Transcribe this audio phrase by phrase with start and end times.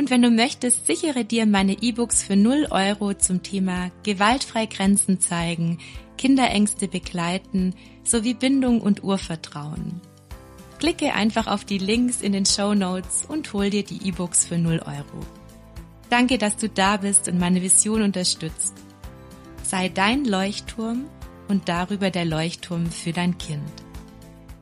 [0.00, 5.20] und wenn du möchtest, sichere dir meine E-Books für 0 Euro zum Thema gewaltfrei Grenzen
[5.20, 5.76] zeigen,
[6.16, 10.00] Kinderängste begleiten sowie Bindung und Urvertrauen.
[10.78, 14.56] Klicke einfach auf die Links in den Show Notes und hol dir die E-Books für
[14.56, 15.20] 0 Euro.
[16.08, 18.82] Danke, dass du da bist und meine Vision unterstützt.
[19.62, 21.04] Sei dein Leuchtturm
[21.48, 23.70] und darüber der Leuchtturm für dein Kind.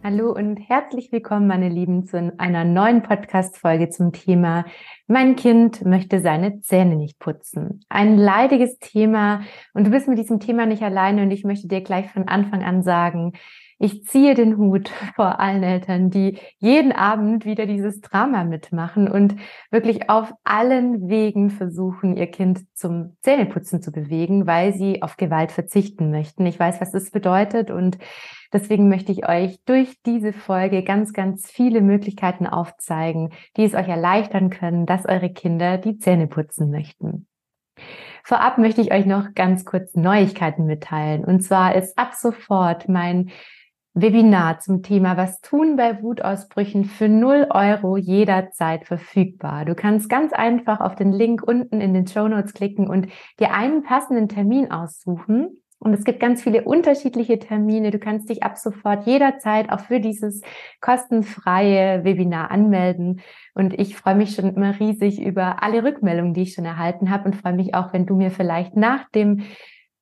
[0.02, 4.64] Hallo und herzlich willkommen, meine Lieben, zu einer neuen Podcast-Folge zum Thema
[5.10, 7.80] Mein Kind möchte seine Zähne nicht putzen.
[7.88, 9.40] Ein leidiges Thema
[9.72, 12.62] und du bist mit diesem Thema nicht alleine und ich möchte dir gleich von Anfang
[12.62, 13.32] an sagen,
[13.78, 19.36] ich ziehe den Hut vor allen Eltern, die jeden Abend wieder dieses Drama mitmachen und
[19.70, 25.52] wirklich auf allen Wegen versuchen, ihr Kind zum Zähneputzen zu bewegen, weil sie auf Gewalt
[25.52, 26.44] verzichten möchten.
[26.46, 27.98] Ich weiß, was das bedeutet und
[28.52, 33.88] deswegen möchte ich euch durch diese Folge ganz, ganz viele Möglichkeiten aufzeigen, die es euch
[33.88, 37.26] erleichtern können, dass eure Kinder die Zähne putzen möchten.
[38.24, 41.24] Vorab möchte ich euch noch ganz kurz Neuigkeiten mitteilen.
[41.24, 43.30] Und zwar ist ab sofort mein
[44.00, 49.64] Webinar zum Thema Was tun bei Wutausbrüchen für 0 Euro jederzeit verfügbar.
[49.64, 53.08] Du kannst ganz einfach auf den Link unten in den Show Notes klicken und
[53.40, 55.62] dir einen passenden Termin aussuchen.
[55.80, 57.90] Und es gibt ganz viele unterschiedliche Termine.
[57.90, 60.42] Du kannst dich ab sofort jederzeit auch für dieses
[60.80, 63.20] kostenfreie Webinar anmelden.
[63.54, 67.26] Und ich freue mich schon immer riesig über alle Rückmeldungen, die ich schon erhalten habe
[67.26, 69.44] und freue mich auch, wenn du mir vielleicht nach dem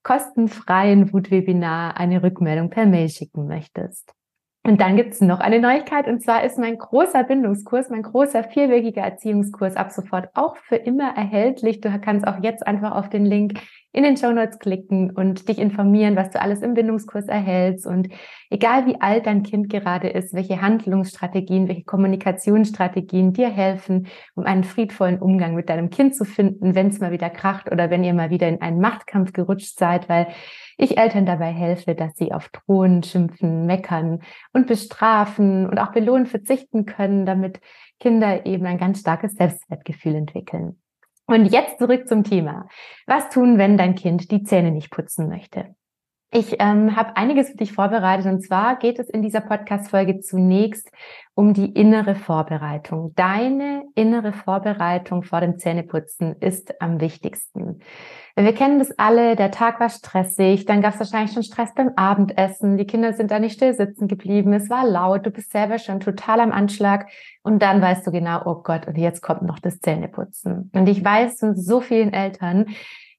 [0.06, 4.12] kostenfreien Wut-Webinar eine Rückmeldung per Mail schicken möchtest.
[4.66, 8.42] Und dann gibt es noch eine Neuigkeit und zwar ist mein großer Bindungskurs, mein großer
[8.42, 11.80] vierwöchiger Erziehungskurs ab sofort auch für immer erhältlich.
[11.80, 13.60] Du kannst auch jetzt einfach auf den Link
[13.92, 17.86] in den Show Notes klicken und dich informieren, was du alles im Bindungskurs erhältst.
[17.86, 18.08] Und
[18.50, 24.64] egal wie alt dein Kind gerade ist, welche Handlungsstrategien, welche Kommunikationsstrategien dir helfen, um einen
[24.64, 28.14] friedvollen Umgang mit deinem Kind zu finden, wenn es mal wieder kracht oder wenn ihr
[28.14, 30.26] mal wieder in einen Machtkampf gerutscht seid, weil
[30.76, 34.20] ich Eltern dabei helfe, dass sie auf drohen, schimpfen, meckern
[34.52, 37.60] und bestrafen und auch belohnen verzichten können, damit
[37.98, 40.80] Kinder eben ein ganz starkes Selbstwertgefühl entwickeln.
[41.26, 42.68] Und jetzt zurück zum Thema.
[43.06, 45.74] Was tun, wenn dein Kind die Zähne nicht putzen möchte?
[46.32, 48.26] Ich ähm, habe einiges für dich vorbereitet.
[48.26, 50.90] Und zwar geht es in dieser Podcast-Folge zunächst
[51.34, 53.12] um die innere Vorbereitung.
[53.14, 57.80] Deine innere Vorbereitung vor dem Zähneputzen ist am wichtigsten.
[58.34, 61.92] Wir kennen das alle, der Tag war stressig, dann gab es wahrscheinlich schon Stress beim
[61.96, 65.78] Abendessen, die Kinder sind da nicht still sitzen geblieben, es war laut, du bist selber
[65.78, 67.08] schon total am Anschlag.
[67.42, 70.70] Und dann weißt du genau, oh Gott, und jetzt kommt noch das Zähneputzen.
[70.74, 72.66] Und ich weiß von so vielen Eltern,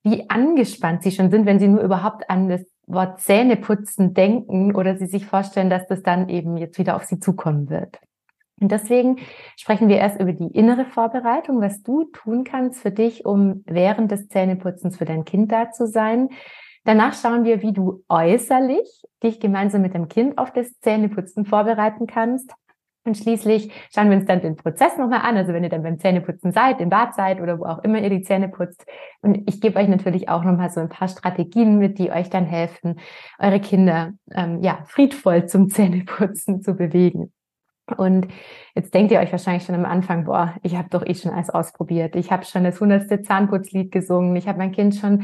[0.03, 4.97] wie angespannt sie schon sind, wenn sie nur überhaupt an das Wort Zähneputzen denken oder
[4.97, 7.99] sie sich vorstellen, dass das dann eben jetzt wieder auf sie zukommen wird.
[8.59, 9.17] Und deswegen
[9.55, 14.11] sprechen wir erst über die innere Vorbereitung, was du tun kannst für dich, um während
[14.11, 16.29] des Zähneputzens für dein Kind da zu sein.
[16.83, 22.07] Danach schauen wir, wie du äußerlich dich gemeinsam mit dem Kind auf das Zähneputzen vorbereiten
[22.07, 22.53] kannst.
[23.07, 25.37] Und schließlich schauen wir uns dann den Prozess nochmal an.
[25.37, 28.09] Also wenn ihr dann beim Zähneputzen seid, im Bad seid oder wo auch immer ihr
[28.09, 28.85] die Zähne putzt.
[29.21, 32.45] Und ich gebe euch natürlich auch nochmal so ein paar Strategien mit, die euch dann
[32.45, 32.99] helfen,
[33.39, 37.31] eure Kinder ähm, ja friedvoll zum Zähneputzen zu bewegen.
[37.95, 38.27] Und
[38.75, 41.49] jetzt denkt ihr euch wahrscheinlich schon am Anfang, boah, ich habe doch eh schon alles
[41.49, 42.17] ausprobiert.
[42.17, 44.35] Ich habe schon das hundertste Zahnputzlied gesungen.
[44.35, 45.23] Ich habe mein Kind schon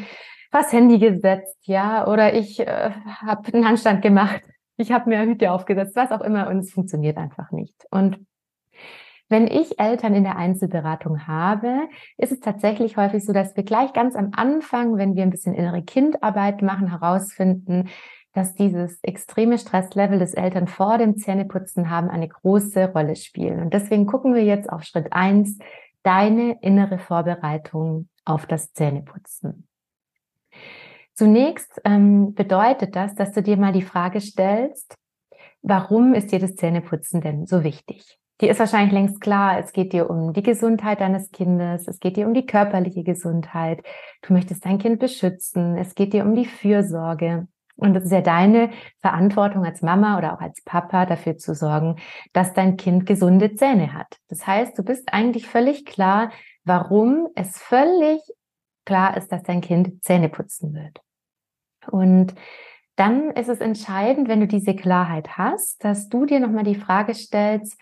[0.51, 2.91] was Handy gesetzt, ja, oder ich äh,
[3.25, 4.41] habe einen Handstand gemacht
[4.77, 7.75] ich habe mir Hüte aufgesetzt, was auch immer, und es funktioniert einfach nicht.
[7.91, 8.19] Und
[9.29, 11.87] wenn ich Eltern in der Einzelberatung habe,
[12.17, 15.55] ist es tatsächlich häufig so, dass wir gleich ganz am Anfang, wenn wir ein bisschen
[15.55, 17.89] innere Kindarbeit machen, herausfinden,
[18.33, 23.59] dass dieses extreme Stresslevel des Eltern vor dem Zähneputzen haben eine große Rolle spielen.
[23.59, 25.57] Und deswegen gucken wir jetzt auf Schritt eins:
[26.03, 29.67] deine innere Vorbereitung auf das Zähneputzen.
[31.15, 34.95] Zunächst ähm, bedeutet das, dass du dir mal die Frage stellst,
[35.61, 38.17] warum ist dir das Zähneputzen denn so wichtig?
[38.41, 42.17] Dir ist wahrscheinlich längst klar, es geht dir um die Gesundheit deines Kindes, es geht
[42.17, 43.83] dir um die körperliche Gesundheit,
[44.23, 47.47] du möchtest dein Kind beschützen, es geht dir um die Fürsorge.
[47.75, 48.69] Und es ist ja deine
[49.01, 51.95] Verantwortung als Mama oder auch als Papa dafür zu sorgen,
[52.31, 54.17] dass dein Kind gesunde Zähne hat.
[54.29, 56.31] Das heißt, du bist eigentlich völlig klar,
[56.65, 58.21] warum es völlig
[58.85, 61.01] klar ist, dass dein Kind Zähne putzen wird.
[61.87, 62.33] Und
[62.95, 67.13] dann ist es entscheidend, wenn du diese Klarheit hast, dass du dir nochmal die Frage
[67.13, 67.79] stellst,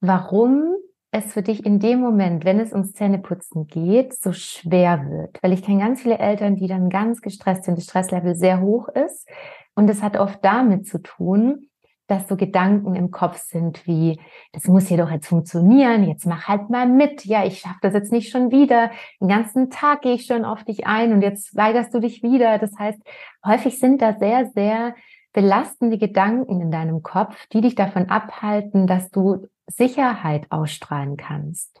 [0.00, 0.74] warum
[1.10, 5.38] es für dich in dem Moment, wenn es ums Zähneputzen geht, so schwer wird.
[5.42, 8.88] Weil ich kenne ganz viele Eltern, die dann ganz gestresst sind, das Stresslevel sehr hoch
[8.88, 9.28] ist.
[9.74, 11.67] Und es hat oft damit zu tun,
[12.08, 14.18] dass so Gedanken im Kopf sind wie,
[14.52, 17.24] das muss hier doch jetzt funktionieren, jetzt mach halt mal mit.
[17.24, 18.90] Ja, ich schaffe das jetzt nicht schon wieder.
[19.20, 22.58] Den ganzen Tag gehe ich schon auf dich ein und jetzt weigerst du dich wieder.
[22.58, 22.98] Das heißt,
[23.46, 24.94] häufig sind da sehr, sehr
[25.32, 31.80] belastende Gedanken in deinem Kopf, die dich davon abhalten, dass du Sicherheit ausstrahlen kannst.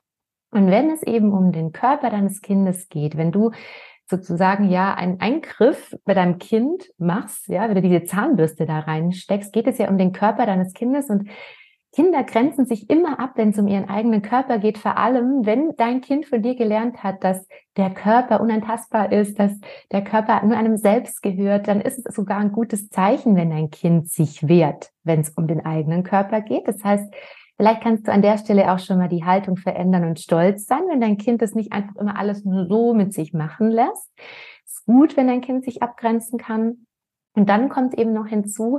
[0.50, 3.50] Und wenn es eben um den Körper deines Kindes geht, wenn du
[4.08, 9.52] sozusagen ja einen Eingriff bei deinem Kind machst, ja, wenn du diese Zahnbürste da reinsteckst,
[9.52, 11.28] geht es ja um den Körper deines Kindes und
[11.92, 15.74] Kinder grenzen sich immer ab, wenn es um ihren eigenen Körper geht, vor allem, wenn
[15.76, 17.46] dein Kind von dir gelernt hat, dass
[17.76, 19.52] der Körper unantastbar ist, dass
[19.90, 23.70] der Körper nur einem selbst gehört, dann ist es sogar ein gutes Zeichen, wenn dein
[23.70, 26.68] Kind sich wehrt, wenn es um den eigenen Körper geht.
[26.68, 27.12] Das heißt,
[27.58, 30.82] Vielleicht kannst du an der Stelle auch schon mal die Haltung verändern und stolz sein,
[30.88, 34.12] wenn dein Kind das nicht einfach immer alles nur so mit sich machen lässt.
[34.64, 36.86] Ist gut, wenn dein Kind sich abgrenzen kann.
[37.34, 38.78] Und dann kommt eben noch hinzu,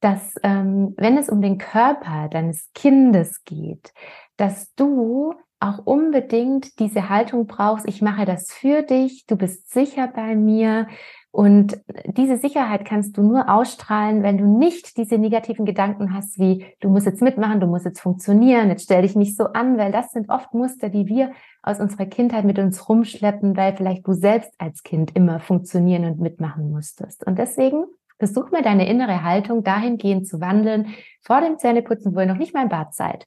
[0.00, 3.94] dass ähm, wenn es um den Körper deines Kindes geht,
[4.36, 10.08] dass du auch unbedingt diese Haltung brauchst, ich mache das für dich, du bist sicher
[10.08, 10.86] bei mir,
[11.34, 16.66] und diese Sicherheit kannst du nur ausstrahlen, wenn du nicht diese negativen Gedanken hast, wie
[16.80, 19.92] du musst jetzt mitmachen, du musst jetzt funktionieren, jetzt stell dich nicht so an, weil
[19.92, 21.32] das sind oft Muster, die wir
[21.62, 26.20] aus unserer Kindheit mit uns rumschleppen, weil vielleicht du selbst als Kind immer funktionieren und
[26.20, 27.26] mitmachen musstest.
[27.26, 27.84] Und deswegen
[28.18, 30.88] versuch mal deine innere Haltung dahingehend zu wandeln,
[31.22, 33.26] vor dem Zähneputzen, wo ihr noch nicht mal im Bad seid.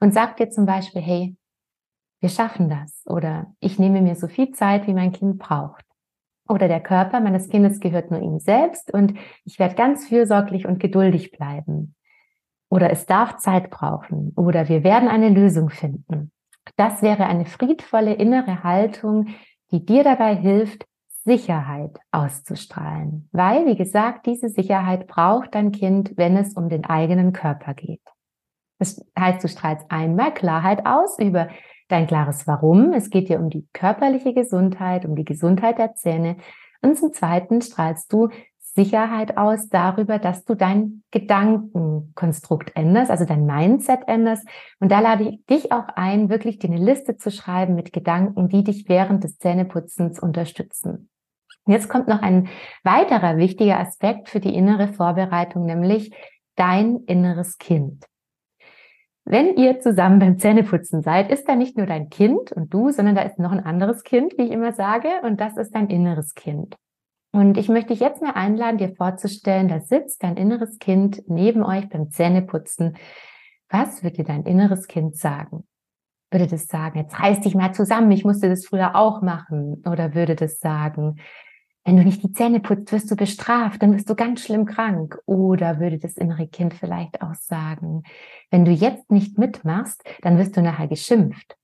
[0.00, 1.36] Und sag dir zum Beispiel, hey,
[2.24, 3.04] wir schaffen das.
[3.04, 5.84] Oder ich nehme mir so viel Zeit, wie mein Kind braucht
[6.48, 10.78] oder der Körper meines Kindes gehört nur ihm selbst und ich werde ganz fürsorglich und
[10.78, 11.94] geduldig bleiben.
[12.70, 16.32] Oder es darf Zeit brauchen oder wir werden eine Lösung finden.
[16.76, 19.28] Das wäre eine friedvolle innere Haltung,
[19.70, 20.86] die dir dabei hilft,
[21.24, 23.28] Sicherheit auszustrahlen.
[23.32, 28.02] Weil, wie gesagt, diese Sicherheit braucht dein Kind, wenn es um den eigenen Körper geht.
[28.78, 31.48] Das heißt, du strahlst einmal Klarheit aus über
[31.94, 32.92] dein klares Warum.
[32.92, 36.36] Es geht dir um die körperliche Gesundheit, um die Gesundheit der Zähne.
[36.82, 43.46] Und zum Zweiten strahlst du Sicherheit aus darüber, dass du dein Gedankenkonstrukt änderst, also dein
[43.46, 44.44] Mindset änderst.
[44.80, 48.48] Und da lade ich dich auch ein, wirklich dir eine Liste zu schreiben mit Gedanken,
[48.48, 51.08] die dich während des Zähneputzens unterstützen.
[51.66, 52.48] Jetzt kommt noch ein
[52.82, 56.12] weiterer wichtiger Aspekt für die innere Vorbereitung, nämlich
[56.56, 58.04] dein inneres Kind.
[59.24, 63.14] Wenn ihr zusammen beim Zähneputzen seid, ist da nicht nur dein Kind und du, sondern
[63.14, 66.34] da ist noch ein anderes Kind, wie ich immer sage, und das ist dein inneres
[66.34, 66.76] Kind.
[67.32, 71.64] Und ich möchte dich jetzt mal einladen, dir vorzustellen, da sitzt dein inneres Kind neben
[71.64, 72.96] euch beim Zähneputzen.
[73.70, 75.66] Was würde dein inneres Kind sagen?
[76.30, 79.82] Würde das sagen, jetzt reiß dich mal zusammen, ich musste das früher auch machen?
[79.90, 81.16] Oder würde das sagen,
[81.84, 85.18] wenn du nicht die Zähne putzt, wirst du bestraft, dann wirst du ganz schlimm krank.
[85.26, 88.04] Oder würde das innere Kind vielleicht auch sagen,
[88.50, 91.56] wenn du jetzt nicht mitmachst, dann wirst du nachher geschimpft.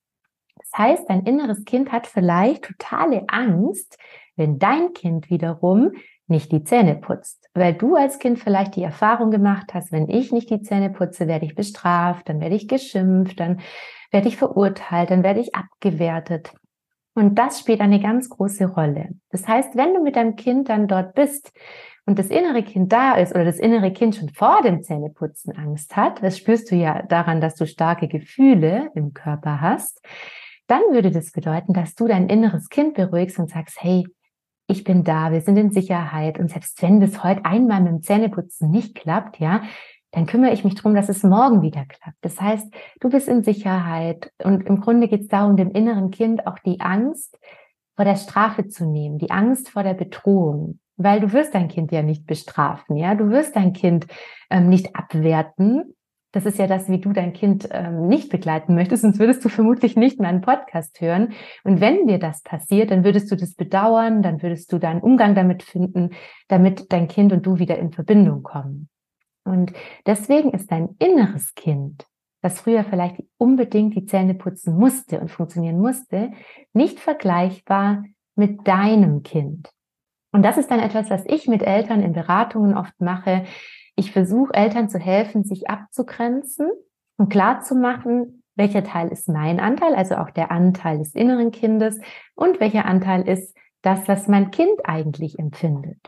[0.56, 3.98] Das heißt, dein inneres Kind hat vielleicht totale Angst,
[4.36, 5.92] wenn dein Kind wiederum
[6.26, 7.48] nicht die Zähne putzt.
[7.54, 11.26] Weil du als Kind vielleicht die Erfahrung gemacht hast, wenn ich nicht die Zähne putze,
[11.28, 13.60] werde ich bestraft, dann werde ich geschimpft, dann
[14.12, 16.52] werde ich verurteilt, dann werde ich abgewertet.
[17.20, 19.10] Und das spielt eine ganz große Rolle.
[19.28, 21.52] Das heißt, wenn du mit deinem Kind dann dort bist
[22.06, 25.96] und das innere Kind da ist oder das innere Kind schon vor dem Zähneputzen Angst
[25.96, 30.02] hat, das spürst du ja daran, dass du starke Gefühle im Körper hast,
[30.66, 34.06] dann würde das bedeuten, dass du dein inneres Kind beruhigst und sagst, hey,
[34.66, 38.02] ich bin da, wir sind in Sicherheit und selbst wenn das heute einmal mit dem
[38.02, 39.62] Zähneputzen nicht klappt, ja,
[40.12, 42.18] dann kümmere ich mich darum, dass es morgen wieder klappt.
[42.22, 46.46] Das heißt, du bist in Sicherheit und im Grunde geht es darum, dem inneren Kind
[46.46, 47.38] auch die Angst
[47.96, 51.92] vor der Strafe zu nehmen, die Angst vor der Bedrohung, weil du wirst dein Kind
[51.92, 54.06] ja nicht bestrafen, ja, du wirst dein Kind
[54.50, 55.94] ähm, nicht abwerten.
[56.32, 59.48] Das ist ja das, wie du dein Kind ähm, nicht begleiten möchtest, sonst würdest du
[59.48, 61.32] vermutlich nicht meinen Podcast hören.
[61.64, 65.34] Und wenn dir das passiert, dann würdest du das bedauern, dann würdest du deinen Umgang
[65.34, 66.10] damit finden,
[66.46, 68.88] damit dein Kind und du wieder in Verbindung kommen.
[69.44, 69.72] Und
[70.06, 72.06] deswegen ist dein inneres Kind,
[72.42, 76.32] das früher vielleicht unbedingt die Zähne putzen musste und funktionieren musste,
[76.72, 78.04] nicht vergleichbar
[78.34, 79.70] mit deinem Kind.
[80.32, 83.44] Und das ist dann etwas, was ich mit Eltern in Beratungen oft mache.
[83.96, 86.70] Ich versuche Eltern zu helfen, sich abzugrenzen
[87.16, 91.50] und klar zu machen, welcher Teil ist mein Anteil, also auch der Anteil des inneren
[91.50, 91.98] Kindes
[92.34, 95.98] und welcher Anteil ist das, was mein Kind eigentlich empfindet.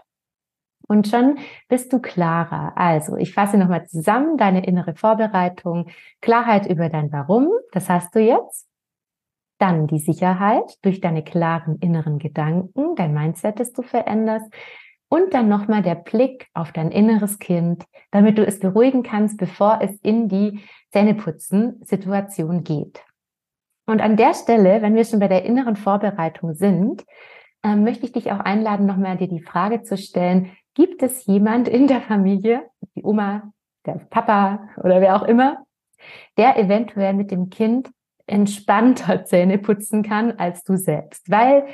[0.93, 1.39] Und schon
[1.71, 2.75] bist du klarer.
[2.77, 5.87] Also, ich fasse nochmal zusammen deine innere Vorbereitung,
[6.21, 8.69] Klarheit über dein Warum, das hast du jetzt.
[9.57, 14.53] Dann die Sicherheit durch deine klaren inneren Gedanken, dein Mindset, das du veränderst.
[15.09, 19.79] Und dann nochmal der Blick auf dein inneres Kind, damit du es beruhigen kannst, bevor
[19.81, 23.03] es in die Zähneputzen-Situation geht.
[23.87, 27.03] Und an der Stelle, wenn wir schon bei der inneren Vorbereitung sind,
[27.63, 31.69] äh, möchte ich dich auch einladen, nochmal dir die Frage zu stellen, gibt es jemand
[31.69, 33.53] in der Familie, die Oma,
[33.87, 35.65] der Papa oder wer auch immer,
[36.37, 37.91] der eventuell mit dem Kind
[38.27, 41.67] entspannter Zähne putzen kann als du selbst, weil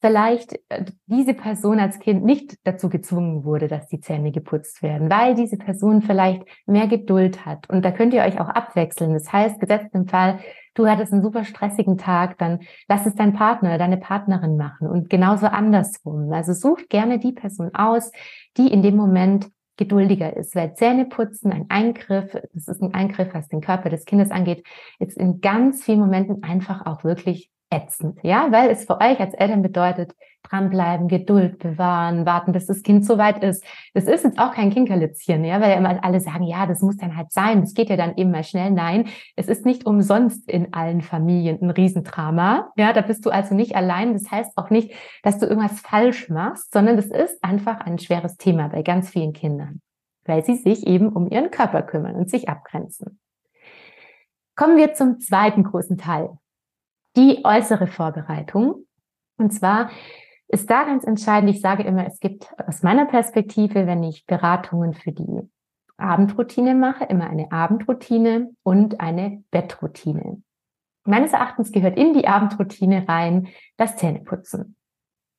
[0.00, 5.10] vielleicht äh, diese Person als Kind nicht dazu gezwungen wurde, dass die Zähne geputzt werden,
[5.10, 7.68] weil diese Person vielleicht mehr Geduld hat.
[7.70, 9.14] Und da könnt ihr euch auch abwechseln.
[9.14, 10.38] Das heißt, gesetzt im Fall,
[10.76, 15.10] du hattest einen super stressigen Tag, dann lass es dein Partner deine Partnerin machen und
[15.10, 16.32] genauso andersrum.
[16.32, 18.12] Also sucht gerne die Person aus,
[18.56, 23.48] die in dem Moment geduldiger ist, weil Zähneputzen ein Eingriff, das ist ein Eingriff, was
[23.48, 24.66] den Körper des Kindes angeht,
[24.98, 29.34] ist in ganz vielen Momenten einfach auch wirklich ätzend, ja, weil es für euch als
[29.34, 30.12] Eltern bedeutet,
[30.48, 33.64] dranbleiben, Geduld bewahren, warten, bis das Kind so weit ist.
[33.94, 36.96] Das ist jetzt auch kein Kinkerlitzchen, ja, weil ja immer alle sagen, ja, das muss
[36.96, 38.70] dann halt sein, das geht ja dann eben mal schnell.
[38.70, 43.54] Nein, es ist nicht umsonst in allen Familien ein Riesendrama, ja, da bist du also
[43.54, 44.12] nicht allein.
[44.12, 44.92] Das heißt auch nicht,
[45.22, 49.32] dass du irgendwas falsch machst, sondern das ist einfach ein schweres Thema bei ganz vielen
[49.32, 49.80] Kindern,
[50.24, 53.18] weil sie sich eben um ihren Körper kümmern und sich abgrenzen.
[54.54, 56.38] Kommen wir zum zweiten großen Teil
[57.16, 58.86] die äußere Vorbereitung.
[59.38, 59.90] Und zwar
[60.48, 64.94] ist da ganz entscheidend, ich sage immer, es gibt aus meiner Perspektive, wenn ich Beratungen
[64.94, 65.42] für die
[65.96, 70.42] Abendroutine mache, immer eine Abendroutine und eine Bettroutine.
[71.04, 74.76] Meines Erachtens gehört in die Abendroutine rein das Zähneputzen.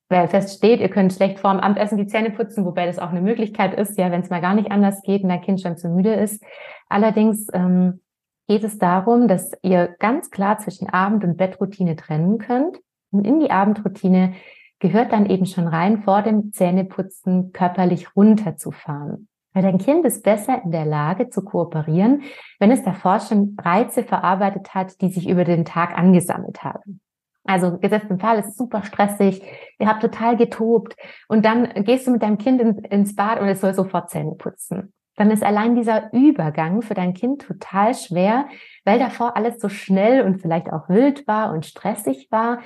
[0.09, 3.77] Weil feststeht, ihr könnt schlecht vorm Abendessen die Zähne putzen, wobei das auch eine Möglichkeit
[3.77, 6.13] ist, ja, wenn es mal gar nicht anders geht und dein Kind schon zu müde
[6.13, 6.41] ist.
[6.87, 7.99] Allerdings ähm,
[8.47, 12.79] geht es darum, dass ihr ganz klar zwischen Abend- und Bettroutine trennen könnt.
[13.11, 14.33] Und in die Abendroutine
[14.79, 19.27] gehört dann eben schon rein, vor dem Zähneputzen körperlich runterzufahren.
[19.53, 22.23] Weil dein Kind ist besser in der Lage zu kooperieren,
[22.59, 27.01] wenn es davor schon Reize verarbeitet hat, die sich über den Tag angesammelt haben.
[27.43, 29.41] Also gesetzt im Fall, es ist super stressig,
[29.79, 30.95] ihr habt total getobt
[31.29, 34.93] und dann gehst du mit deinem Kind ins Bad und es soll sofort Zähne putzen
[35.17, 38.47] dann ist allein dieser Übergang für dein Kind total schwer,
[38.85, 42.59] weil davor alles so schnell und vielleicht auch wild war und stressig war.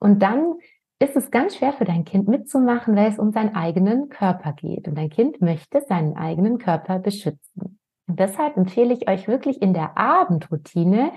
[0.00, 0.54] Und dann
[0.98, 4.88] ist es ganz schwer für dein Kind mitzumachen, weil es um seinen eigenen Körper geht.
[4.88, 7.78] Und dein Kind möchte seinen eigenen Körper beschützen.
[8.08, 11.12] Und deshalb empfehle ich euch wirklich in der Abendroutine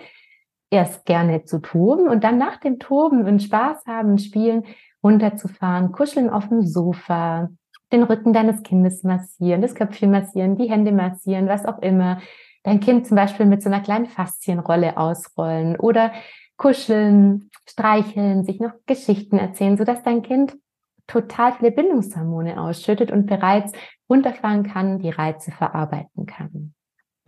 [0.70, 4.66] erst gerne zu toben und dann nach dem Toben und Spaß haben, spielen,
[5.02, 7.50] runterzufahren, kuscheln auf dem Sofa,
[7.92, 12.22] den Rücken deines Kindes massieren, das Köpfchen massieren, die Hände massieren, was auch immer.
[12.64, 16.12] Dein Kind zum Beispiel mit so einer kleinen Faszienrolle ausrollen oder
[16.58, 20.56] kuscheln, streicheln, sich noch Geschichten erzählen, sodass dein Kind
[21.08, 23.74] total viele Bindungshormone ausschüttet und bereits
[24.10, 26.74] runterfahren kann, die Reize verarbeiten kann.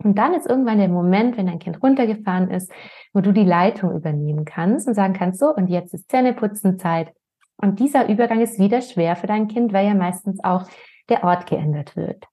[0.02, 2.70] Und dann ist irgendwann der Moment, wenn dein Kind runtergefahren ist,
[3.12, 7.12] wo du die Leitung übernehmen kannst und sagen kannst, so, und jetzt ist Zähneputzenzeit.
[7.56, 10.64] Und dieser Übergang ist wieder schwer für dein Kind, weil ja meistens auch
[11.08, 12.24] der Ort geändert wird.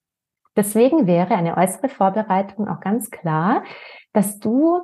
[0.56, 3.64] Deswegen wäre eine äußere Vorbereitung auch ganz klar,
[4.14, 4.82] dass du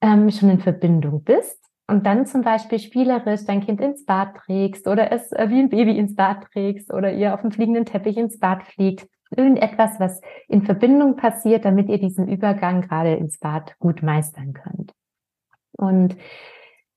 [0.00, 4.86] ähm, schon in Verbindung bist und dann zum Beispiel spielerisch dein Kind ins Bad trägst
[4.88, 8.16] oder es äh, wie ein Baby ins Bad trägst oder ihr auf dem fliegenden Teppich
[8.16, 9.08] ins Bad fliegt.
[9.34, 14.92] Irgendetwas, was in Verbindung passiert, damit ihr diesen Übergang gerade ins Bad gut meistern könnt.
[15.72, 16.16] Und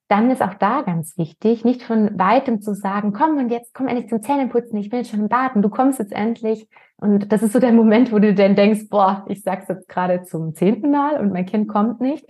[0.10, 3.88] dann ist auch da ganz wichtig, nicht von weitem zu sagen, komm und jetzt komm
[3.88, 6.68] endlich zum Zähneputzen, ich bin schon im Bad du kommst jetzt endlich.
[6.98, 10.24] Und das ist so der Moment, wo du dann denkst, boah, ich sag's jetzt gerade
[10.24, 12.26] zum zehnten Mal und mein Kind kommt nicht,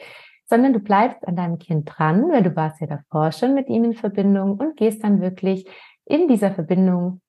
[0.46, 3.86] sondern du bleibst an deinem Kind dran, weil du warst ja davor schon mit ihm
[3.86, 5.66] in Verbindung und gehst dann wirklich
[6.06, 7.22] in dieser Verbindung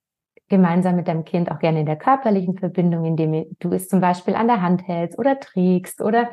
[0.49, 4.35] gemeinsam mit deinem Kind auch gerne in der körperlichen Verbindung, indem du es zum Beispiel
[4.35, 6.31] an der Hand hältst oder trägst oder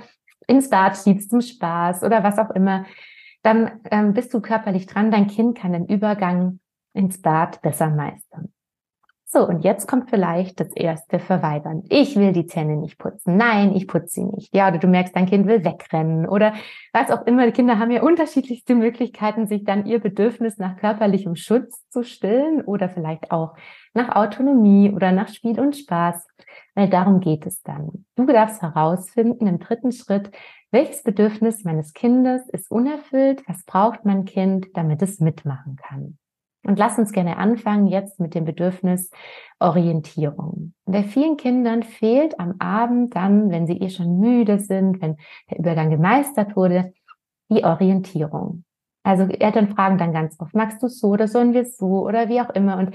[0.47, 2.85] ins Bad schiebst zum Spaß oder was auch immer
[3.47, 5.09] dann ähm, bist du körperlich dran.
[5.09, 6.59] Dein Kind kann den Übergang
[6.93, 8.53] ins Bad besser meistern.
[9.29, 11.83] So, und jetzt kommt vielleicht das erste Verweigern.
[11.89, 13.35] Ich will die Zähne nicht putzen.
[13.35, 14.55] Nein, ich putze sie nicht.
[14.55, 16.53] Ja, oder du merkst, dein Kind will wegrennen oder
[16.93, 17.45] was auch immer.
[17.45, 22.61] Die Kinder haben ja unterschiedlichste Möglichkeiten, sich dann ihr Bedürfnis nach körperlichem Schutz zu stillen
[22.61, 23.55] oder vielleicht auch
[23.93, 26.25] nach Autonomie oder nach Spiel und Spaß.
[26.75, 28.05] Weil darum geht es dann.
[28.15, 30.31] Du darfst herausfinden im dritten Schritt,
[30.71, 33.43] welches Bedürfnis meines Kindes ist unerfüllt?
[33.45, 36.17] Was braucht mein Kind, damit es mitmachen kann?
[36.67, 39.09] Und lass uns gerne anfangen jetzt mit dem Bedürfnis
[39.59, 40.73] Orientierung.
[40.85, 45.15] Bei vielen Kindern fehlt am Abend dann, wenn sie eh schon müde sind, wenn
[45.49, 46.93] der Übergang gemeistert wurde,
[47.49, 48.65] die Orientierung.
[49.03, 52.41] Also Eltern fragen dann ganz oft, magst du so oder sollen wir so oder wie
[52.41, 52.77] auch immer.
[52.77, 52.93] Und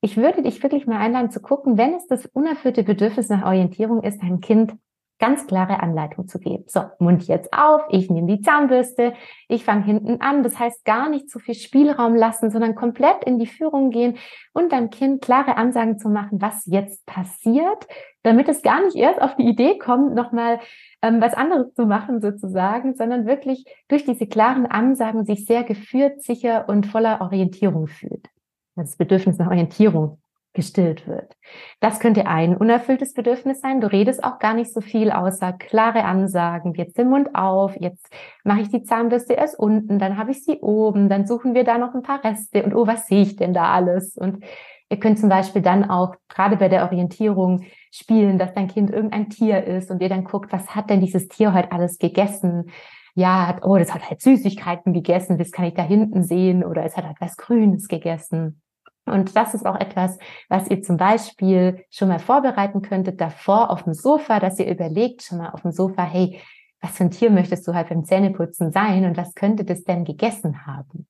[0.00, 4.02] ich würde dich wirklich mal einladen zu gucken, wenn es das unerfüllte Bedürfnis nach Orientierung
[4.02, 4.74] ist, dein Kind
[5.18, 6.64] ganz klare Anleitung zu geben.
[6.66, 9.14] So, Mund jetzt auf, ich nehme die Zahnbürste,
[9.48, 10.42] ich fange hinten an.
[10.42, 14.18] Das heißt, gar nicht zu viel Spielraum lassen, sondern komplett in die Führung gehen
[14.52, 17.86] und deinem Kind klare Ansagen zu machen, was jetzt passiert,
[18.22, 20.60] damit es gar nicht erst auf die Idee kommt, nochmal
[21.00, 26.22] ähm, was anderes zu machen sozusagen, sondern wirklich durch diese klaren Ansagen sich sehr geführt,
[26.22, 28.26] sicher und voller Orientierung fühlt.
[28.74, 30.18] Das Bedürfnis nach Orientierung
[30.56, 31.36] gestillt wird.
[31.80, 33.80] Das könnte ein unerfülltes Bedürfnis sein.
[33.80, 36.74] Du redest auch gar nicht so viel außer klare Ansagen.
[36.74, 38.08] Jetzt den Mund auf, jetzt
[38.42, 41.78] mache ich die Zahnbürste erst unten, dann habe ich sie oben, dann suchen wir da
[41.78, 44.16] noch ein paar Reste und oh, was sehe ich denn da alles?
[44.16, 44.42] Und
[44.88, 49.28] ihr könnt zum Beispiel dann auch gerade bei der Orientierung spielen, dass dein Kind irgendein
[49.28, 52.70] Tier ist und ihr dann guckt, was hat denn dieses Tier heute alles gegessen?
[53.14, 56.96] Ja, oh, das hat halt Süßigkeiten gegessen, das kann ich da hinten sehen oder es
[56.96, 58.62] hat halt was Grünes gegessen.
[59.06, 63.84] Und das ist auch etwas, was ihr zum Beispiel schon mal vorbereiten könntet davor auf
[63.84, 66.40] dem Sofa, dass ihr überlegt schon mal auf dem Sofa, hey,
[66.80, 70.04] was für ein Tier möchtest du halt beim Zähneputzen sein und was könnte das denn
[70.04, 71.06] gegessen haben?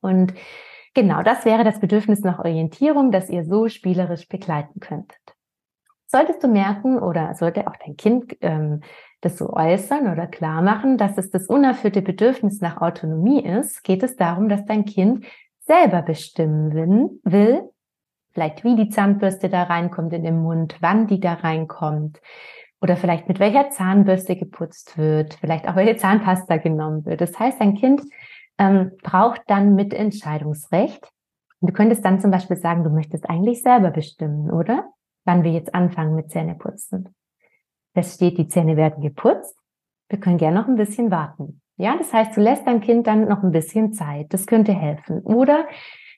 [0.00, 0.34] Und
[0.94, 5.18] genau das wäre das Bedürfnis nach Orientierung, das ihr so spielerisch begleiten könntet.
[6.06, 8.82] Solltest du merken oder sollte auch dein Kind ähm,
[9.22, 14.02] das so äußern oder klar machen, dass es das unerfüllte Bedürfnis nach Autonomie ist, geht
[14.02, 15.24] es darum, dass dein Kind
[15.64, 17.70] selber bestimmen will,
[18.32, 22.20] vielleicht wie die Zahnbürste da reinkommt in den Mund, wann die da reinkommt
[22.80, 27.20] oder vielleicht mit welcher Zahnbürste geputzt wird, vielleicht auch welche Zahnpasta genommen wird.
[27.20, 28.02] Das heißt, ein Kind
[28.58, 31.08] ähm, braucht dann Mitentscheidungsrecht.
[31.60, 34.90] Und du könntest dann zum Beispiel sagen, du möchtest eigentlich selber bestimmen, oder?
[35.24, 37.14] Wann wir jetzt anfangen mit Zähneputzen.
[37.94, 39.56] Es steht, die Zähne werden geputzt.
[40.08, 41.61] Wir können gerne noch ein bisschen warten.
[41.76, 44.32] Ja, das heißt, du lässt dein Kind dann noch ein bisschen Zeit.
[44.32, 45.20] Das könnte helfen.
[45.22, 45.66] Oder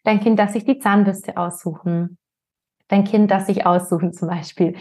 [0.02, 2.18] dein Kind darf sich die Zahnbürste aussuchen.
[2.88, 4.76] Dein Kind darf sich aussuchen, zum Beispiel,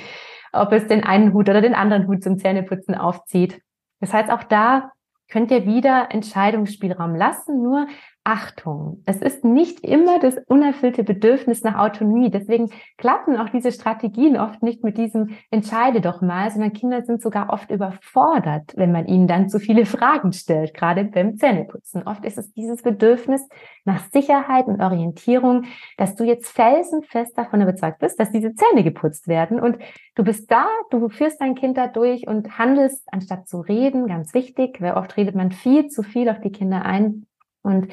[0.51, 3.61] ob es den einen Hut oder den anderen Hut zum Zähneputzen aufzieht.
[3.99, 4.91] Das heißt, auch da
[5.29, 7.87] könnt ihr wieder Entscheidungsspielraum lassen, nur
[8.25, 12.31] Achtung, es ist nicht immer das unerfüllte Bedürfnis nach Autonomie.
[12.31, 17.21] Deswegen klappen auch diese Strategien oft nicht mit diesem Entscheide doch mal, sondern Kinder sind
[17.21, 22.03] sogar oft überfordert, wenn man ihnen dann zu viele Fragen stellt, gerade beim Zähneputzen.
[22.03, 23.45] Oft ist es dieses Bedürfnis
[23.83, 25.65] nach Sicherheit und Orientierung,
[25.97, 29.77] dass du jetzt felsenfest davon überzeugt bist, dass diese Zähne geputzt werden und
[30.15, 34.33] du bist da, du führst dein Kind da durch und handelst anstatt zu reden, ganz
[34.33, 37.25] wichtig, weil oft redet man viel zu viel auf die Kinder ein
[37.63, 37.87] und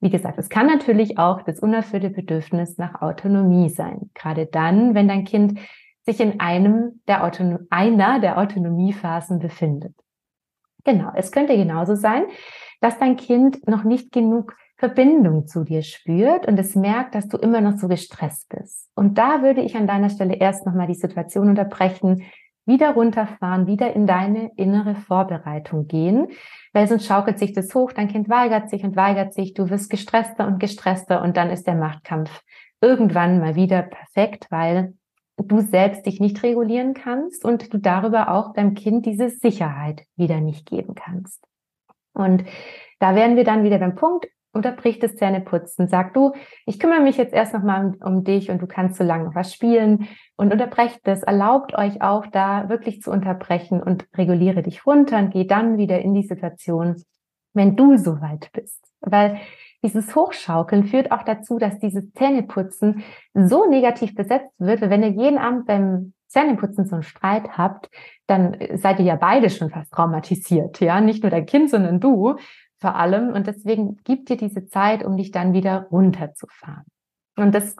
[0.00, 4.10] wie gesagt, es kann natürlich auch das unerfüllte Bedürfnis nach Autonomie sein.
[4.14, 5.58] Gerade dann, wenn dein Kind
[6.04, 9.94] sich in einem der Autonom einer der Autonomiephasen befindet.
[10.84, 11.10] Genau.
[11.14, 12.26] Es könnte genauso sein,
[12.80, 17.38] dass dein Kind noch nicht genug Verbindung zu dir spürt und es merkt, dass du
[17.38, 18.90] immer noch so gestresst bist.
[18.94, 22.22] Und da würde ich an deiner Stelle erst nochmal die Situation unterbrechen,
[22.66, 26.28] wieder runterfahren, wieder in deine innere Vorbereitung gehen,
[26.72, 29.88] weil sonst schaukelt sich das hoch, dein Kind weigert sich und weigert sich, du wirst
[29.88, 32.42] gestresster und gestresster und dann ist der Machtkampf
[32.80, 34.94] irgendwann mal wieder perfekt, weil
[35.38, 40.40] du selbst dich nicht regulieren kannst und du darüber auch deinem Kind diese Sicherheit wieder
[40.40, 41.44] nicht geben kannst.
[42.12, 42.44] Und
[42.98, 44.26] da wären wir dann wieder beim Punkt,
[44.56, 46.32] unterbricht das Zähneputzen, sag du,
[46.64, 49.54] ich kümmere mich jetzt erst nochmal um, um dich und du kannst so lange was
[49.54, 50.08] spielen.
[50.36, 55.30] Und unterbrecht das, erlaubt euch auch da wirklich zu unterbrechen und reguliere dich runter und
[55.30, 57.02] geh dann wieder in die Situation,
[57.54, 58.84] wenn du soweit bist.
[59.00, 59.38] Weil
[59.82, 65.38] dieses Hochschaukeln führt auch dazu, dass dieses Zähneputzen so negativ besetzt wird, wenn ihr jeden
[65.38, 67.88] Abend beim Zähneputzen so einen Streit habt,
[68.26, 72.36] dann seid ihr ja beide schon fast traumatisiert, ja, nicht nur dein Kind, sondern du
[72.78, 73.32] vor allem.
[73.32, 76.84] Und deswegen gibt dir diese Zeit, um dich dann wieder runterzufahren.
[77.36, 77.76] Und das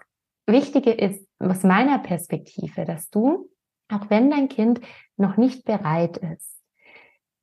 [0.47, 3.51] Wichtige ist aus meiner Perspektive, dass du,
[3.91, 4.81] auch wenn dein Kind
[5.17, 6.63] noch nicht bereit ist,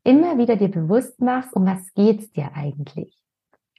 [0.04, 3.23] immer wieder dir bewusst machst, um was geht's dir eigentlich?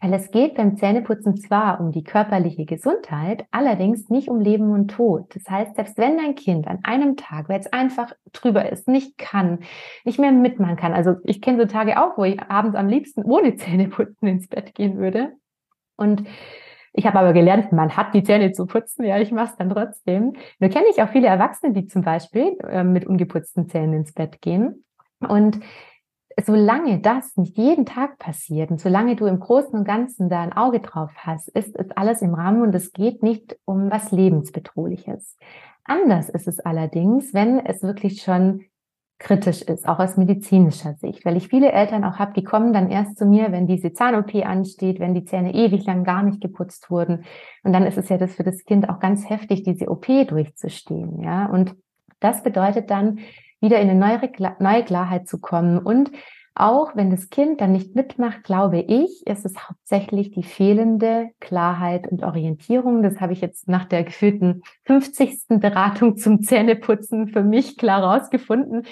[0.05, 4.89] Weil es geht beim Zähneputzen zwar um die körperliche Gesundheit, allerdings nicht um Leben und
[4.89, 5.35] Tod.
[5.35, 9.17] Das heißt, selbst wenn dein Kind an einem Tag, weil es einfach drüber ist, nicht
[9.17, 9.61] kann,
[10.05, 10.93] nicht mehr mitmachen kann.
[10.93, 14.75] Also ich kenne so Tage auch, wo ich abends am liebsten ohne Zähneputzen ins Bett
[14.75, 15.33] gehen würde.
[15.97, 16.25] Und
[16.93, 19.07] ich habe aber gelernt, man hat die Zähne zu putzen.
[19.07, 20.35] Ja, ich mache es dann trotzdem.
[20.59, 24.43] Nur kenne ich auch viele Erwachsene, die zum Beispiel äh, mit ungeputzten Zähnen ins Bett
[24.43, 24.85] gehen.
[25.21, 25.61] Und
[26.43, 30.53] solange das nicht jeden Tag passiert und solange du im Großen und Ganzen da ein
[30.53, 35.37] Auge drauf hast, ist, ist alles im Rahmen und es geht nicht um was Lebensbedrohliches.
[35.85, 38.65] Anders ist es allerdings, wenn es wirklich schon
[39.19, 42.91] kritisch ist, auch aus medizinischer Sicht, weil ich viele Eltern auch habe, die kommen dann
[42.91, 46.91] erst zu mir, wenn diese Zahn-OP ansteht, wenn die Zähne ewig lang gar nicht geputzt
[46.91, 47.25] wurden.
[47.63, 51.23] Und dann ist es ja das für das Kind auch ganz heftig, diese OP durchzustehen,
[51.23, 51.47] ja.
[51.47, 51.77] Und
[52.21, 53.21] das bedeutet dann,
[53.65, 54.21] wieder in eine neue,
[54.61, 55.79] neue Klarheit zu kommen.
[55.79, 56.13] Und
[56.55, 62.07] auch wenn das Kind dann nicht mitmacht, glaube ich, ist es hauptsächlich die fehlende Klarheit
[62.07, 63.03] und Orientierung.
[63.03, 65.59] Das habe ich jetzt nach der gefühlten 50.
[65.61, 68.87] Beratung zum Zähneputzen für mich klar rausgefunden.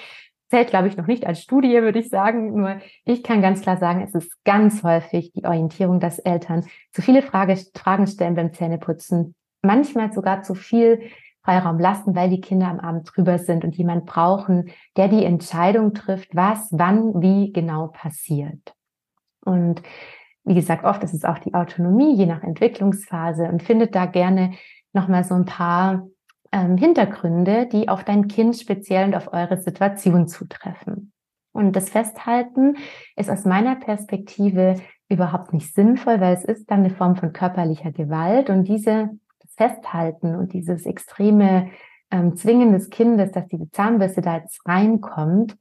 [0.49, 2.53] Zählt, glaube ich, noch nicht als Studie, würde ich sagen.
[2.59, 7.01] Nur ich kann ganz klar sagen, es ist ganz häufig die Orientierung, dass Eltern zu
[7.01, 10.99] viele Frage, Fragen stellen beim Zähneputzen, manchmal sogar zu viel
[11.43, 15.93] Freiraum lassen, weil die Kinder am Abend drüber sind und jemand brauchen, der die Entscheidung
[15.93, 18.73] trifft, was, wann, wie genau passiert.
[19.43, 19.81] Und
[20.45, 24.53] wie gesagt, oft ist es auch die Autonomie, je nach Entwicklungsphase und findet da gerne
[24.93, 26.07] nochmal so ein paar
[26.51, 31.11] ähm, Hintergründe, die auf dein Kind speziell und auf eure Situation zutreffen.
[31.51, 32.77] Und das Festhalten
[33.15, 34.75] ist aus meiner Perspektive
[35.09, 39.09] überhaupt nicht sinnvoll, weil es ist dann eine Form von körperlicher Gewalt und diese
[39.55, 41.69] Festhalten und dieses extreme
[42.11, 45.57] ähm, Zwingen des Kindes, dass diese Zahnbürste da jetzt reinkommt,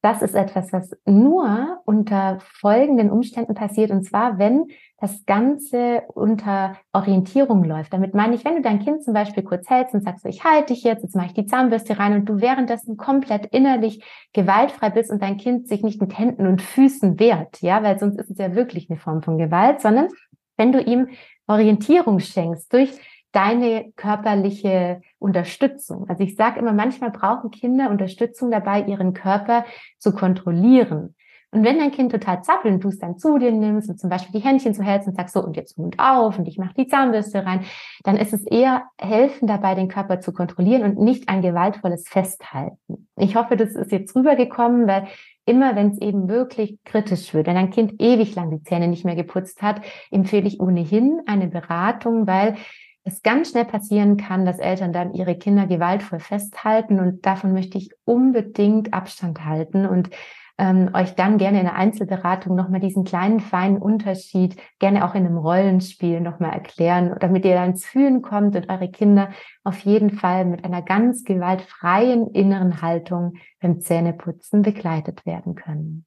[0.00, 3.90] das ist etwas, was nur unter folgenden Umständen passiert.
[3.90, 4.66] Und zwar, wenn
[5.00, 7.92] das Ganze unter Orientierung läuft.
[7.92, 10.72] Damit meine ich, wenn du dein Kind zum Beispiel kurz hältst und sagst, ich halte
[10.72, 15.10] dich jetzt, jetzt mache ich die Zahnbürste rein und du währenddessen komplett innerlich gewaltfrei bist
[15.10, 18.38] und dein Kind sich nicht mit Händen und Füßen wehrt, ja, weil sonst ist es
[18.38, 20.08] ja wirklich eine Form von Gewalt, sondern
[20.56, 21.08] wenn du ihm
[21.46, 22.90] Orientierung schenkst durch
[23.38, 26.08] deine körperliche Unterstützung.
[26.08, 29.64] Also ich sage immer, manchmal brauchen Kinder Unterstützung dabei, ihren Körper
[29.98, 31.14] zu kontrollieren.
[31.52, 34.38] Und wenn dein Kind total zappeln, du es dann zu dir nimmst und zum Beispiel
[34.38, 36.88] die Händchen zu hältst und sagst so, und jetzt Mund auf und ich mache die
[36.88, 37.64] Zahnbürste rein,
[38.02, 43.08] dann ist es eher helfen dabei, den Körper zu kontrollieren und nicht ein gewaltvolles Festhalten.
[43.16, 45.06] Ich hoffe, das ist jetzt rübergekommen, weil
[45.46, 49.04] immer wenn es eben wirklich kritisch wird, wenn ein Kind ewig lang die Zähne nicht
[49.04, 52.56] mehr geputzt hat, empfehle ich ohnehin eine Beratung, weil
[53.04, 57.78] es ganz schnell passieren kann, dass Eltern dann ihre Kinder gewaltvoll festhalten und davon möchte
[57.78, 60.10] ich unbedingt Abstand halten und
[60.58, 65.24] ähm, euch dann gerne in der Einzelberatung nochmal diesen kleinen feinen Unterschied gerne auch in
[65.24, 69.30] einem Rollenspiel nochmal erklären, damit ihr dann ins Fühlen kommt und eure Kinder
[69.62, 76.04] auf jeden Fall mit einer ganz gewaltfreien inneren Haltung beim Zähneputzen begleitet werden können.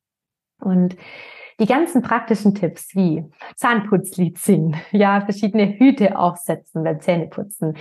[0.60, 0.98] Und
[1.62, 3.24] die ganzen praktischen Tipps wie
[3.56, 7.78] Zahnputzlied singen, ja, verschiedene Hüte aufsetzen beim Zähneputzen,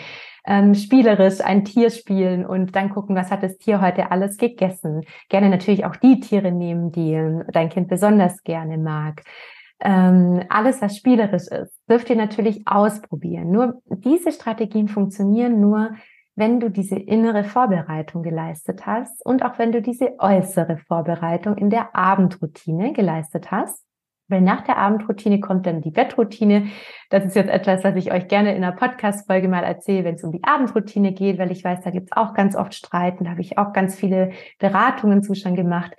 [0.47, 5.03] ähm, spielerisch ein Tier spielen und dann gucken, was hat das Tier heute alles gegessen.
[5.31, 9.23] Gerne natürlich auch die Tiere nehmen, die dein Kind besonders gerne mag.
[9.83, 13.51] Ähm, alles, was spielerisch ist, dürft ihr natürlich ausprobieren.
[13.51, 15.93] Nur diese Strategien funktionieren nur,
[16.41, 21.71] wenn du diese innere Vorbereitung geleistet hast und auch wenn du diese äußere Vorbereitung in
[21.71, 23.87] der Abendroutine geleistet hast.
[24.27, 26.69] Weil nach der Abendroutine kommt dann die Bettroutine.
[27.11, 30.25] Das ist jetzt etwas, was ich euch gerne in einer Podcast-Folge mal erzähle, wenn es
[30.25, 33.25] um die Abendroutine geht, weil ich weiß, da gibt es auch ganz oft Streiten.
[33.25, 35.95] Da habe ich auch ganz viele Beratungen zu schon gemacht.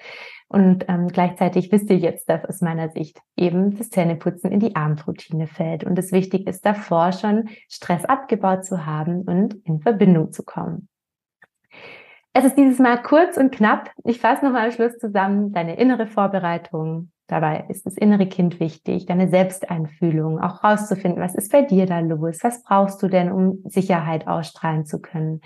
[0.51, 4.75] Und ähm, gleichzeitig wisst ihr jetzt, dass aus meiner Sicht eben das Zähneputzen in die
[4.75, 5.85] Abendroutine fällt.
[5.85, 10.89] Und es wichtig ist, davor schon Stress abgebaut zu haben und in Verbindung zu kommen.
[12.33, 13.91] Es ist dieses Mal kurz und knapp.
[14.03, 15.53] Ich fasse nochmal am Schluss zusammen.
[15.53, 17.11] Deine innere Vorbereitung.
[17.27, 21.99] Dabei ist das innere Kind wichtig, deine Selbsteinfühlung, auch rauszufinden, was ist bei dir da
[21.99, 22.39] los?
[22.41, 25.39] Was brauchst du denn, um Sicherheit ausstrahlen zu können?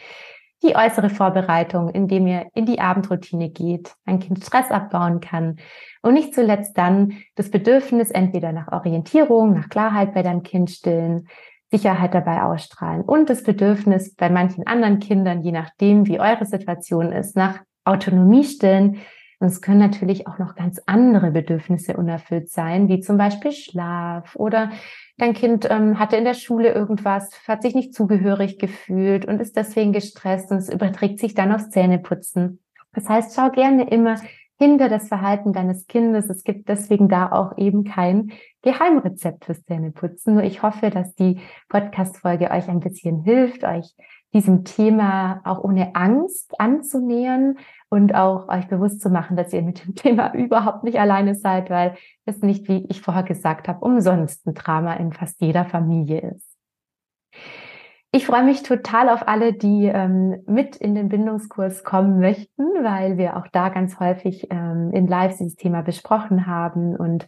[0.64, 5.58] Die äußere Vorbereitung, indem ihr in die Abendroutine geht, ein Kind Stress abbauen kann.
[6.02, 11.28] Und nicht zuletzt dann das Bedürfnis entweder nach Orientierung, nach Klarheit bei deinem Kind stillen,
[11.72, 17.12] Sicherheit dabei ausstrahlen und das Bedürfnis bei manchen anderen Kindern, je nachdem, wie eure Situation
[17.12, 19.02] ist, nach Autonomie stillen,
[19.40, 24.36] und es können natürlich auch noch ganz andere Bedürfnisse unerfüllt sein, wie zum Beispiel Schlaf
[24.36, 24.72] oder
[25.18, 29.56] dein Kind ähm, hatte in der Schule irgendwas, hat sich nicht zugehörig gefühlt und ist
[29.56, 32.60] deswegen gestresst und es überträgt sich dann aufs Zähneputzen.
[32.94, 34.18] Das heißt, schau gerne immer,
[34.58, 36.30] hinter das Verhalten deines Kindes.
[36.30, 40.36] Es gibt deswegen da auch eben kein Geheimrezept fürs Zähneputzen.
[40.36, 43.94] Nur ich hoffe, dass die Podcast-Folge euch ein bisschen hilft, euch
[44.36, 47.58] diesem Thema auch ohne Angst anzunähern
[47.90, 51.70] und auch euch bewusst zu machen, dass ihr mit dem Thema überhaupt nicht alleine seid,
[51.70, 51.96] weil
[52.26, 56.52] es nicht, wie ich vorher gesagt habe, umsonst ein Drama in fast jeder Familie ist.
[58.12, 63.18] Ich freue mich total auf alle, die ähm, mit in den Bindungskurs kommen möchten, weil
[63.18, 67.28] wir auch da ganz häufig ähm, in Live dieses Thema besprochen haben und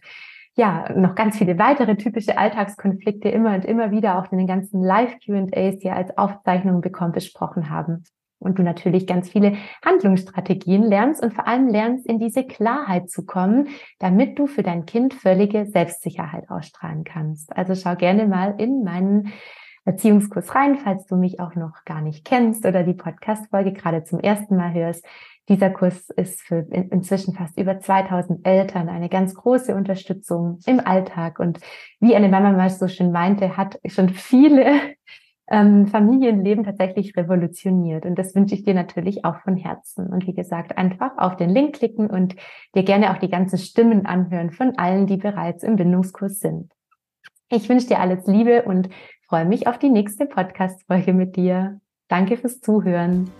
[0.58, 4.82] ja, noch ganz viele weitere typische Alltagskonflikte immer und immer wieder auch in den ganzen
[4.82, 8.02] Live-QAs, die ihr als Aufzeichnungen bekommt, besprochen haben.
[8.40, 13.24] Und du natürlich ganz viele Handlungsstrategien lernst und vor allem lernst, in diese Klarheit zu
[13.24, 13.68] kommen,
[14.00, 17.56] damit du für dein Kind völlige Selbstsicherheit ausstrahlen kannst.
[17.56, 19.32] Also schau gerne mal in meinen
[19.88, 24.20] Erziehungskurs rein, falls du mich auch noch gar nicht kennst oder die Podcast-Folge gerade zum
[24.20, 25.02] ersten Mal hörst.
[25.48, 31.38] Dieser Kurs ist für inzwischen fast über 2000 Eltern eine ganz große Unterstützung im Alltag.
[31.38, 31.58] Und
[32.00, 34.78] wie eine Mama mal so schön meinte, hat schon viele
[35.50, 38.04] ähm, Familienleben tatsächlich revolutioniert.
[38.04, 40.08] Und das wünsche ich dir natürlich auch von Herzen.
[40.08, 42.36] Und wie gesagt, einfach auf den Link klicken und
[42.74, 46.72] dir gerne auch die ganzen Stimmen anhören von allen, die bereits im Bindungskurs sind.
[47.50, 48.90] Ich wünsche dir alles Liebe und
[49.28, 51.80] freue mich auf die nächste Podcast-Folge mit dir.
[52.08, 53.30] Danke fürs Zuhören.